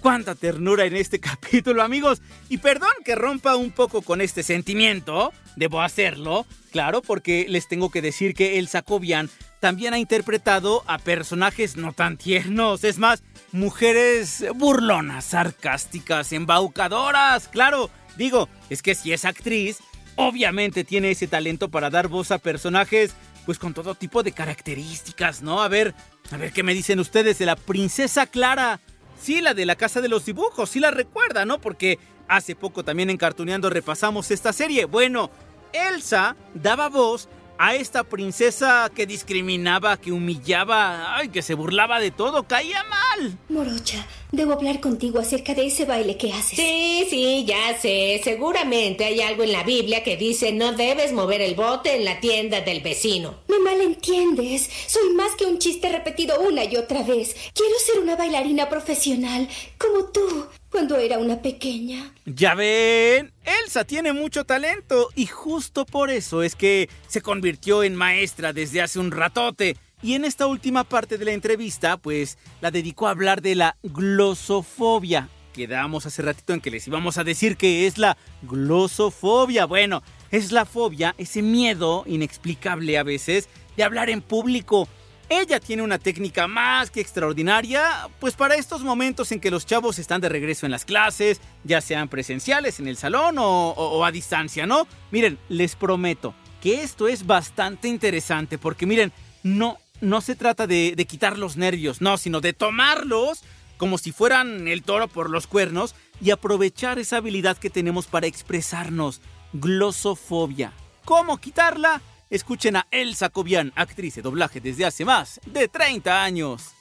[0.00, 2.20] Cuánta ternura en este capítulo, amigos.
[2.48, 5.32] Y perdón que rompa un poco con este sentimiento.
[5.56, 9.28] Debo hacerlo, claro, porque les tengo que decir que el Sacobian
[9.60, 12.84] también ha interpretado a personajes no tan tiernos.
[12.84, 17.48] Es más, mujeres burlonas, sarcásticas, embaucadoras.
[17.48, 19.78] Claro, digo, es que si es actriz,
[20.14, 23.14] obviamente tiene ese talento para dar voz a personajes,
[23.46, 25.62] pues con todo tipo de características, ¿no?
[25.62, 25.94] A ver,
[26.30, 28.80] a ver qué me dicen ustedes de la princesa Clara.
[29.20, 31.60] Sí, la de la casa de los dibujos, sí la recuerda, ¿no?
[31.60, 34.84] Porque hace poco también en Cartuneando repasamos esta serie.
[34.84, 35.30] Bueno,
[35.72, 37.28] Elsa daba voz
[37.58, 43.36] a esta princesa que discriminaba, que humillaba, ay, que se burlaba de todo, caía mal.
[43.48, 46.56] Morocha, debo hablar contigo acerca de ese baile que haces.
[46.56, 48.20] Sí, sí, ya sé.
[48.22, 52.20] Seguramente hay algo en la Biblia que dice no debes mover el bote en la
[52.20, 53.34] tienda del vecino.
[53.48, 54.70] Me malentiendes.
[54.86, 57.34] Soy más que un chiste repetido una y otra vez.
[57.54, 62.12] Quiero ser una bailarina profesional, como tú cuando era una pequeña.
[62.26, 63.32] Ya ven,
[63.64, 68.82] Elsa tiene mucho talento y justo por eso es que se convirtió en maestra desde
[68.82, 69.76] hace un ratote.
[70.02, 73.76] Y en esta última parte de la entrevista, pues la dedicó a hablar de la
[73.82, 75.28] glosofobia.
[75.52, 79.64] Quedamos hace ratito en que les íbamos a decir que es la glosofobia.
[79.64, 84.88] Bueno, es la fobia, ese miedo inexplicable a veces de hablar en público
[85.28, 89.98] ella tiene una técnica más que extraordinaria, pues para estos momentos en que los chavos
[89.98, 94.66] están de regreso en las clases, ya sean presenciales en el salón o, a distancia,
[94.66, 94.86] ¿no?
[95.10, 99.12] Miren, les prometo que esto es bastante interesante porque miren,
[99.42, 103.42] no, no se trata de, de quitar los nervios, no, sino de tomarlos
[103.76, 108.26] como si fueran el toro por los cuernos y aprovechar esa habilidad que tenemos para
[108.26, 109.20] expresarnos,
[109.52, 110.72] glosofobia.
[111.04, 112.02] ¿Cómo quitarla?
[112.30, 116.74] Escuchen a Elsa Cobian, actriz de doblaje desde hace más de 30 años.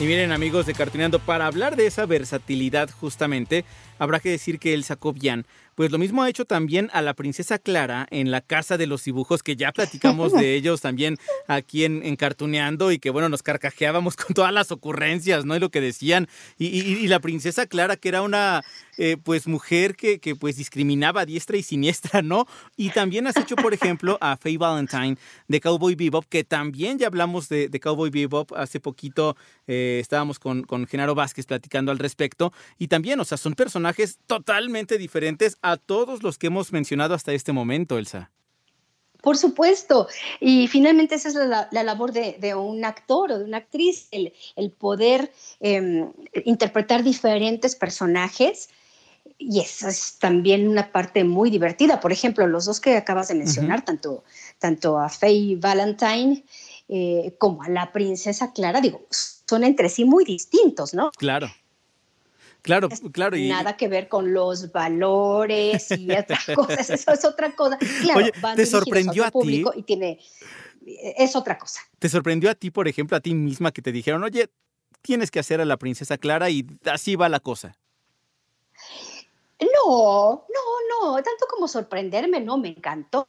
[0.00, 3.64] Y miren amigos de Cartuneando, para hablar de esa versatilidad justamente,
[3.98, 7.58] habrá que decir que Elsa Cobian pues lo mismo ha hecho también a la princesa
[7.58, 12.16] Clara en la casa de los dibujos, que ya platicamos de ellos también aquí en,
[12.16, 15.56] Cartuneando y que bueno, nos carcajeábamos con todas las ocurrencias, ¿no?
[15.56, 16.28] Y lo que decían.
[16.58, 18.62] Y, la princesa Clara, que era una
[18.96, 22.46] eh, pues mujer que, que, pues discriminaba a diestra y siniestra, ¿no?
[22.76, 25.16] Y también has hecho, por ejemplo, a Faye Valentine
[25.48, 30.62] de Cowboy Bebop, que también ya hablamos de, Cowboy Bebop hace poquito, eh, estábamos con,
[30.62, 32.52] con Genaro Vázquez platicando al respecto.
[32.78, 33.81] Y también, o sea, son personajes
[34.26, 38.30] totalmente diferentes a todos los que hemos mencionado hasta este momento, Elsa.
[39.22, 40.08] Por supuesto.
[40.40, 44.32] Y finalmente esa es la, labor de, un actor o de una actriz, el,
[44.72, 46.12] poder em,
[46.44, 48.68] interpretar diferentes personajes.
[49.38, 52.00] Y esa es también una parte muy divertida.
[52.00, 54.24] Por ejemplo, los dos que acabas de mencionar, tanto,
[54.58, 56.44] tanto a Faye Valentine
[56.88, 61.12] eh, como a la princesa Clara, digo, son entre sí muy distintos, ¿no?
[61.12, 61.48] Claro.
[62.62, 63.36] Claro, claro.
[63.36, 63.48] Y...
[63.48, 67.76] Nada que ver con los valores y otras cosas, eso es otra cosa.
[68.00, 69.64] Claro, Oye, ¿te sorprendió a, ti?
[69.74, 70.20] Y tiene,
[70.86, 71.80] es otra cosa.
[71.98, 74.48] ¿Te sorprendió a ti, por ejemplo, a ti misma que te dijeron, oye,
[75.02, 77.76] tienes que hacer a la princesa Clara y así va la cosa?
[79.60, 83.28] No, no, no, tanto como sorprenderme, no, me encantó.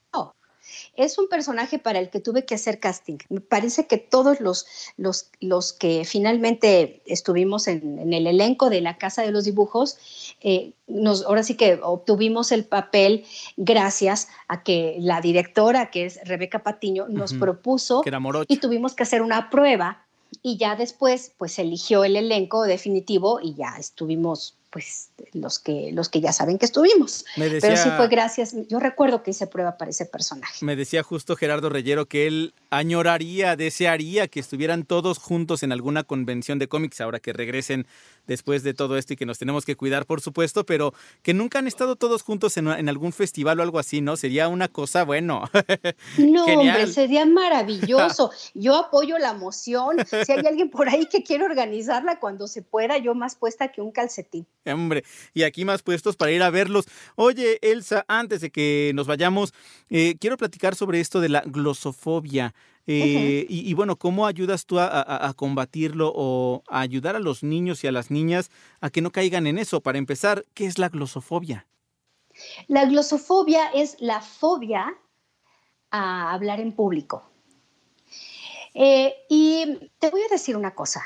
[0.96, 3.18] Es un personaje para el que tuve que hacer casting.
[3.30, 4.66] Me parece que todos los,
[4.98, 9.98] los, los que finalmente estuvimos en, el elenco de la Casa de los Dibujos,
[10.42, 13.26] eh, nos, ahora sí que obtuvimos el papel
[13.58, 18.04] gracias a que la directora, que es Rebeca Patiño, nos propuso
[18.48, 20.06] y tuvimos que hacer una prueba
[20.42, 26.10] y ya después pues eligió el elenco definitivo y ya estuvimos pues los que, los
[26.10, 27.26] que ya saben que estuvimos.
[27.36, 30.66] Pero sí fue gracias, yo recuerdo que hice prueba para ese personaje.
[30.66, 36.04] Me decía justo Gerardo Reyero que él añoraría, desearía que estuvieran todos juntos en alguna
[36.04, 37.86] convención de cómics ahora que regresen
[38.26, 41.60] después de todo esto y que nos tenemos que cuidar, por supuesto, pero que nunca
[41.60, 44.18] han estado todos juntos en, algún festival o algo así, ¿no?
[44.18, 45.44] Sería una cosa, bueno.
[46.18, 48.32] No, hombre, sería maravilloso.
[48.54, 49.98] Yo apoyo la moción.
[50.06, 53.82] Si hay alguien por ahí que quiere organizarla cuando se pueda, yo más puesta que
[53.82, 54.48] un calcetín.
[54.74, 56.86] Hombre, y aquí más puestos para ir a verlos.
[57.16, 59.54] Oye, Elsa, antes de que nos vayamos,
[59.90, 62.54] eh, quiero platicar sobre esto de la glosofobia.
[62.86, 67.88] Eh, y, bueno, ¿cómo ayudas tú a, combatirlo o a ayudar a los niños y
[67.88, 69.80] a las niñas a que no caigan en eso?
[69.80, 71.66] Para empezar, ¿qué es la glosofobia?
[72.68, 74.94] La glosofobia es la fobia
[75.92, 77.24] a hablar en público.
[78.74, 81.04] Eh, y te voy a decir una cosa.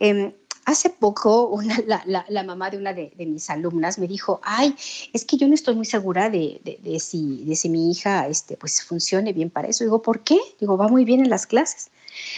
[0.00, 0.32] Em,
[0.66, 4.74] hace poco la, mamá de una de, mis alumnas me dijo, ay,
[5.12, 8.56] es que yo no estoy muy segura de, de, si, de si mi hija este,
[8.56, 9.84] pues, funcione bien para eso.
[9.84, 10.38] Digo, ¿por qué?
[10.60, 11.90] Digo, va muy bien en las clases.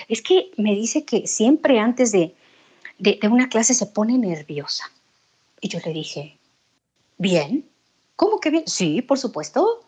[0.09, 2.35] Es que me dice que siempre antes de,
[2.99, 4.85] de una clase se pone nerviosa.
[5.61, 6.39] Y yo le dije,
[7.17, 7.69] bien,
[8.15, 8.65] ¿cómo que bien?
[8.67, 9.85] Sí, por supuesto.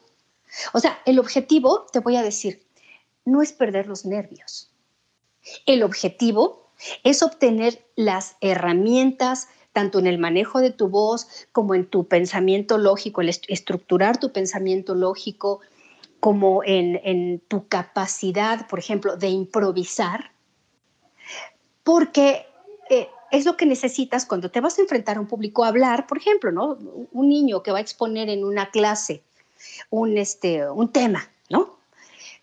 [0.73, 2.63] O sea, el objetivo, te voy a decir,
[3.25, 4.71] no es perder los nervios.
[5.67, 6.70] El objetivo
[7.05, 12.79] es obtener las herramientas tanto en el manejo de tu voz como en tu pensamiento
[12.79, 15.61] lógico, el estructurar tu pensamiento lógico,
[16.19, 20.33] como en, tu capacidad, por ejemplo, de improvisar,
[21.83, 22.47] porque
[22.91, 26.07] eh, es lo que necesitas cuando te vas a enfrentar a un público a hablar,
[26.07, 26.77] por ejemplo, ¿no?
[27.13, 29.23] Un niño que va a exponer en una clase
[29.89, 31.79] un, este, un tema, ¿no?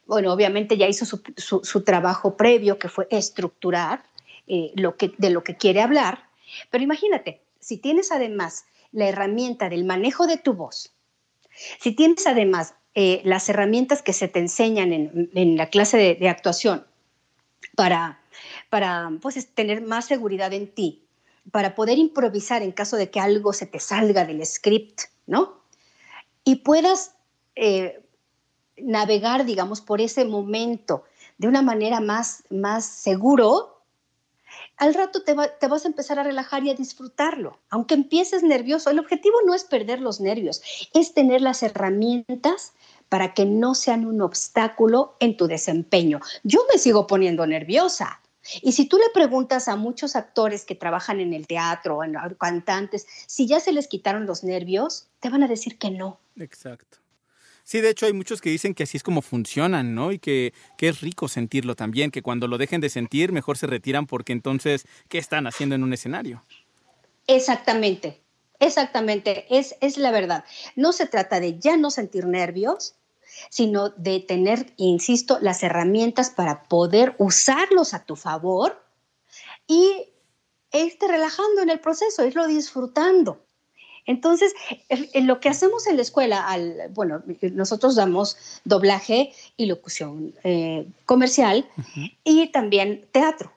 [0.08, 4.02] Bueno, obviamente ya hizo su trabajo previo, que fue estructurar,
[4.48, 6.30] eh, lo que, de lo que quiere hablar.
[6.70, 10.94] Pero imagínate, si tienes además la herramienta del manejo de tu voz,
[11.80, 16.86] si tienes además eh, las herramientas que se te enseñan en, la clase de, actuación
[17.76, 18.20] para,
[18.70, 21.04] para pues, tener más seguridad en ti,
[21.52, 25.62] para poder improvisar en caso de que algo se te salga del script, ¿no?
[26.44, 27.16] Y puedas
[27.56, 28.02] eh,
[28.78, 31.04] navegar, digamos, por ese momento
[31.38, 33.77] de una manera más, más seguro,
[34.78, 37.60] al rato te, vas a empezar a relajar y a disfrutarlo.
[37.70, 40.62] Aunque empieces nervioso, el objetivo no es perder los nervios,
[40.94, 42.74] es tener las herramientas
[43.10, 46.20] para que no sean un obstáculo en tu desempeño.
[46.44, 48.22] Yo me sigo poniendo nerviosa.
[48.62, 53.06] Y si tú le preguntas a muchos actores que trabajan en el teatro, en cantantes,
[53.26, 56.20] si ya se les quitaron los nervios, te van a decir que no.
[56.38, 57.00] Exacto.
[57.68, 60.14] Sí, de hecho hay muchos que dicen que así es como funcionan, ¿no?
[60.14, 64.08] Y que, es rico sentirlo también, que cuando lo dejen de sentir, mejor se retiran
[64.08, 66.46] porque entonces, ¿qué están haciendo en un escenario?
[67.28, 68.22] Exactamente,
[68.60, 70.46] exactamente, es, es la verdad.
[70.78, 72.96] No se trata de ya no sentir nervios,
[73.50, 78.82] sino de tener, insisto, las herramientas para poder usarlos a tu favor
[79.68, 80.14] y
[80.72, 83.46] irte relajando en el proceso, irlo disfrutando.
[84.08, 84.54] Entonces,
[84.90, 87.22] en lo que hacemos en la escuela, al, bueno,
[87.54, 91.70] nosotros damos doblaje y locución eh, comercial
[92.24, 93.52] y también teatro.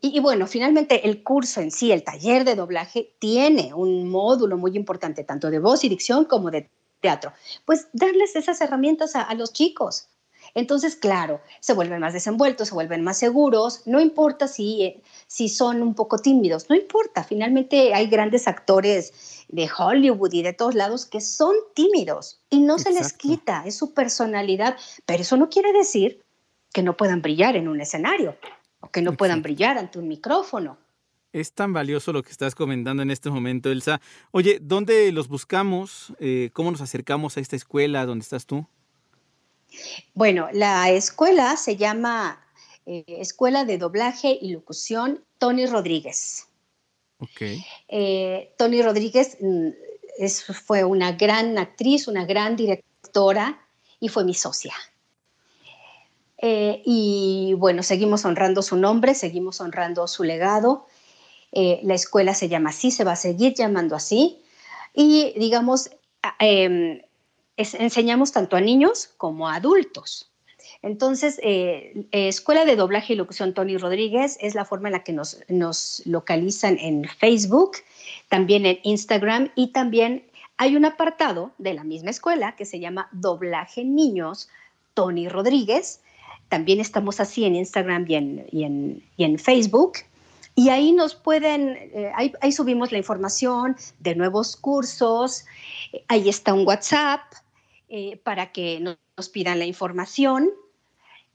[0.00, 4.76] Y, bueno, finalmente el curso en sí, el taller de doblaje, tiene un módulo muy
[4.76, 7.32] importante, tanto de voz y dicción como de teatro.
[7.64, 10.08] Pues darles esas herramientas a los chicos.
[10.54, 15.48] Entonces, claro, se vuelven más desenvueltos, se vuelven más seguros, no importa si, eh, si
[15.48, 20.74] son un poco tímidos, no importa, finalmente hay grandes actores de Hollywood y de todos
[20.74, 25.48] lados que son tímidos y no se les quita, es su personalidad, pero eso no
[25.48, 26.22] quiere decir
[26.72, 28.36] que no puedan brillar en un escenario
[28.80, 30.78] o que no puedan brillar ante un micrófono.
[31.32, 34.00] Es tan valioso lo que estás comentando en este momento, Elsa.
[34.30, 36.14] Oye, ¿dónde los buscamos?
[36.20, 38.66] Eh, ¿Cómo nos acercamos a esta escuela donde estás tú?
[40.14, 42.44] Bueno, la escuela se llama
[42.90, 46.46] eh, Escuela de Doblaje y Locución Tony Rodríguez.
[47.18, 47.42] Ok.
[47.88, 49.68] Eh, Tony Rodríguez mm,
[50.64, 53.60] fue una gran actriz, una gran directora
[54.00, 54.72] y fue mi socia.
[56.40, 60.86] Eh, y bueno, seguimos honrando su nombre, seguimos honrando su legado.
[61.52, 64.42] la escuela se llama así, se va a seguir llamando así.
[64.94, 65.90] Y digamos,
[67.58, 70.30] enseñamos tanto a niños como a adultos.
[70.82, 75.12] Entonces, eh, Escuela de Doblaje y Locución Tony Rodríguez es la forma en la que
[75.12, 77.78] nos, nos localizan en Facebook,
[78.28, 80.24] también en Instagram y también
[80.56, 84.48] hay un apartado de la misma escuela que se llama Doblaje Niños
[84.94, 86.00] Tony Rodríguez.
[86.48, 89.98] También estamos así en Instagram y en, y en, Facebook.
[90.54, 95.44] Y ahí nos pueden, eh, ahí, ahí, subimos la información de nuevos cursos,
[96.08, 97.20] ahí está un WhatsApp,
[97.88, 100.50] eh, para que nos pidan la información.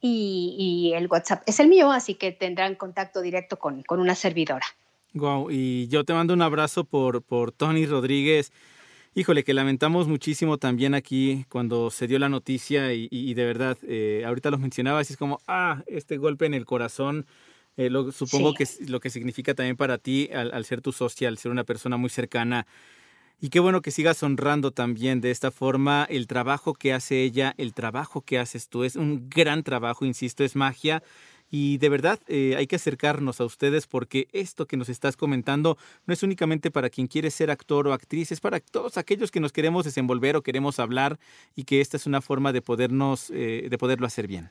[0.06, 4.66] Y, el WhatsApp es el mío, así que tendrán contacto directo con, una servidora.
[5.14, 8.52] Wow, y yo te mando un abrazo por, por Tony Rodríguez.
[9.16, 14.24] Híjole, que lamentamos muchísimo también aquí cuando se dio la noticia y, de verdad, eh,
[14.26, 17.26] ahorita lo mencionabas y es como, ah, este golpe en el corazón,
[17.78, 21.28] eh, supongo que es lo que significa también para ti al, al, ser tu socia,
[21.30, 22.68] al ser una persona muy cercana.
[23.40, 27.54] Y qué bueno que sigas honrando también de esta forma el trabajo que hace ella,
[27.58, 28.84] el trabajo que haces tú.
[28.84, 31.04] Es un gran trabajo, insisto, es magia.
[31.56, 35.78] Y de verdad eh, hay que acercarnos a ustedes porque esto que nos estás comentando
[36.08, 39.40] no es únicamente para quien quiere ser actor o actriz, es para todos aquellos que
[39.40, 41.20] nos queremos desenvolver o queremos hablar
[41.56, 44.50] y que esta es una forma de podernos, eh, de poderlo hacer bien.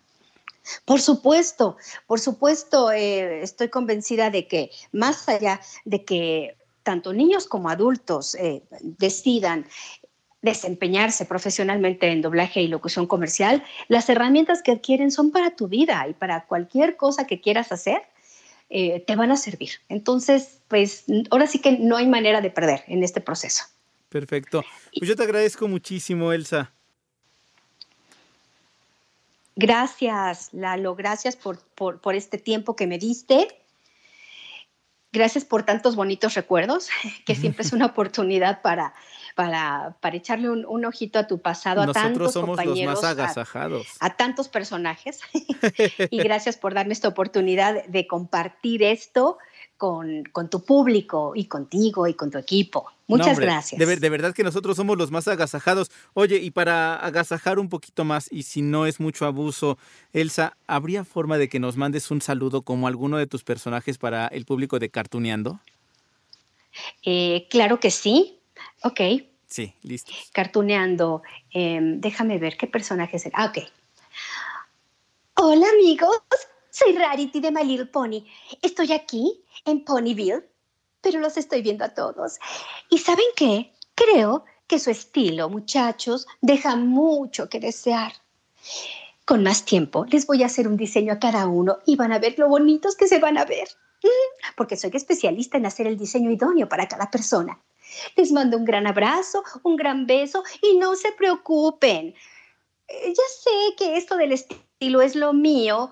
[0.84, 1.76] Por supuesto,
[2.06, 8.34] por supuesto, eh, estoy convencida de que más allá de que tanto niños como adultos
[8.34, 9.66] eh, decidan
[10.42, 16.04] desempeñarse profesionalmente en doblaje y locución comercial, las herramientas que adquieren son para tu vida
[16.08, 18.02] y para cualquier cosa que quieras hacer,
[18.68, 19.70] eh, te van a servir.
[19.88, 23.64] Entonces, pues ahora sí que no hay manera de perder en este proceso.
[24.08, 24.64] Perfecto.
[24.98, 26.72] Pues yo te agradezco muchísimo, Elsa.
[29.54, 33.48] Gracias, Lalo, gracias por, por, este tiempo que me diste.
[35.12, 36.88] Gracias por tantos bonitos recuerdos,
[37.26, 38.94] que siempre es una oportunidad para,
[39.34, 43.86] para, para echarle un, ojito a tu pasado, a tantos somos compañeros, los más agasajados.
[44.00, 45.20] A, tantos personajes.
[46.10, 49.38] y gracias por darme esta oportunidad de compartir esto
[49.76, 52.90] con, con tu público y contigo y con tu equipo.
[53.18, 53.78] Muchas gracias.
[53.78, 55.90] De, de, verdad que nosotros somos los más agasajados.
[56.14, 59.78] Oye, y para agasajar un poquito más, y si no es mucho abuso,
[60.12, 64.26] Elsa, ¿habría forma de que nos mandes un saludo como alguno de tus personajes para
[64.28, 65.60] el público de Cartuneando?
[67.04, 68.38] Eh, claro que sí.
[68.82, 69.00] Ok.
[69.46, 70.12] Sí, listo.
[70.32, 71.22] Cartuneando.
[71.50, 73.28] Em, déjame ver qué personaje es.
[73.34, 73.68] Ah, ok.
[75.34, 76.20] Hola, amigos.
[76.70, 78.24] Soy Rarity de My Little Pony.
[78.62, 80.42] Estoy aquí, en Ponyville,
[81.03, 82.38] pero los estoy viendo a todos.
[82.88, 83.72] ¿Y saben qué?
[83.94, 88.12] Creo que su estilo, muchachos, deja mucho que desear.
[89.26, 92.18] Con más tiempo les voy a hacer un diseño a cada uno y van a
[92.18, 93.68] ver lo bonitos que se van a ver.
[94.57, 97.61] Porque soy especialista en hacer el diseño idóneo para cada persona.
[98.16, 102.14] Les mando un gran abrazo, un gran beso y no se preocupen.
[102.88, 105.90] Eh, ya sé que esto del estilo es lo mío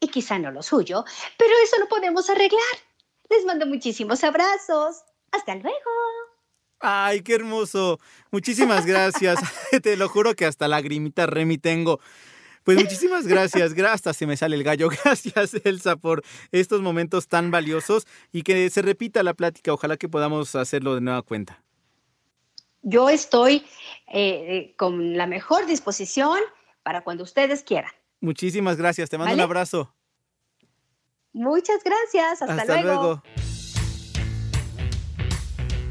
[0.00, 1.04] y quizá no lo suyo,
[1.36, 2.87] pero eso lo podemos arreglar.
[3.30, 5.04] Les mando muchísimos abrazos.
[5.32, 5.90] Hasta luego.
[6.80, 7.98] Ay, qué hermoso.
[8.30, 9.38] Muchísimas gracias.
[9.82, 12.00] Te lo juro que hasta lagrimita remi tengo.
[12.64, 14.90] Pues muchísimas gracias, gracias, se me sale el gallo.
[15.04, 16.22] Gracias, Elsa, por
[16.52, 19.72] estos momentos tan valiosos y que se repita la plática.
[19.72, 21.62] Ojalá que podamos hacerlo de nueva cuenta.
[22.82, 23.64] Yo estoy
[24.12, 26.38] eh, con la mejor disposición
[26.82, 27.92] para cuando ustedes quieran.
[28.20, 29.94] Muchísimas gracias, te mando un abrazo.
[31.38, 33.22] Muchas gracias, hasta, hasta luego.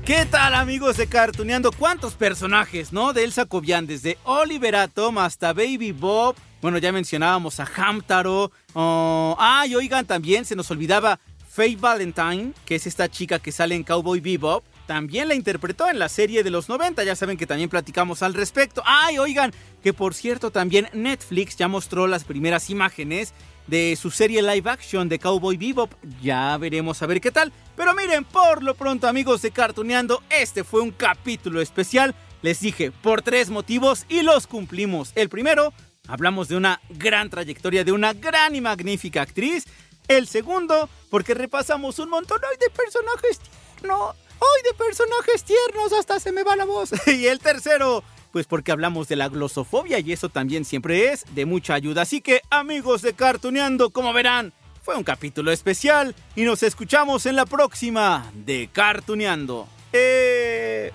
[0.03, 1.71] ¿Qué tal amigos de Cartuneando?
[1.71, 3.13] ¿Cuántos personajes, no?
[3.13, 6.35] De Elsa Cobian, desde Oliver Atom hasta Baby Bob.
[6.61, 8.51] Bueno, ya mencionábamos a Hamtaro.
[8.73, 11.17] Oh, ah, y oigan, también se nos olvidaba
[11.47, 14.65] Faye Valentine, que es esta chica que sale en Cowboy Bebop.
[14.85, 18.33] También la interpretó en la serie de los 90, ya saben que también platicamos al
[18.33, 18.83] respecto.
[18.85, 23.33] Ay, oigan, que por cierto también Netflix ya mostró las primeras imágenes
[23.67, 25.93] de su serie live action de Cowboy Bebop.
[26.21, 27.51] Ya veremos a ver qué tal.
[27.75, 32.15] Pero miren, por lo pronto amigos de Cartuneando, este fue un capítulo especial.
[32.41, 35.11] Les dije, por tres motivos y los cumplimos.
[35.15, 35.73] El primero,
[36.07, 39.65] hablamos de una gran trayectoria de una gran y magnífica actriz.
[40.07, 43.39] El segundo, porque repasamos un montón de personajes
[43.79, 44.15] tiernos.
[44.39, 45.91] ¡Ay, de personajes tiernos!
[45.93, 46.91] Hasta se me va la voz.
[47.07, 48.03] y el tercero,
[48.37, 52.03] pues porque hablamos de la glosofobia y eso también siempre es de mucha ayuda.
[52.03, 57.35] Así que, amigos de Cartuneando, como verán, fue un capítulo especial y nos escuchamos en
[57.35, 59.67] la próxima de Cartuneando.
[59.91, 60.91] ¡Eh!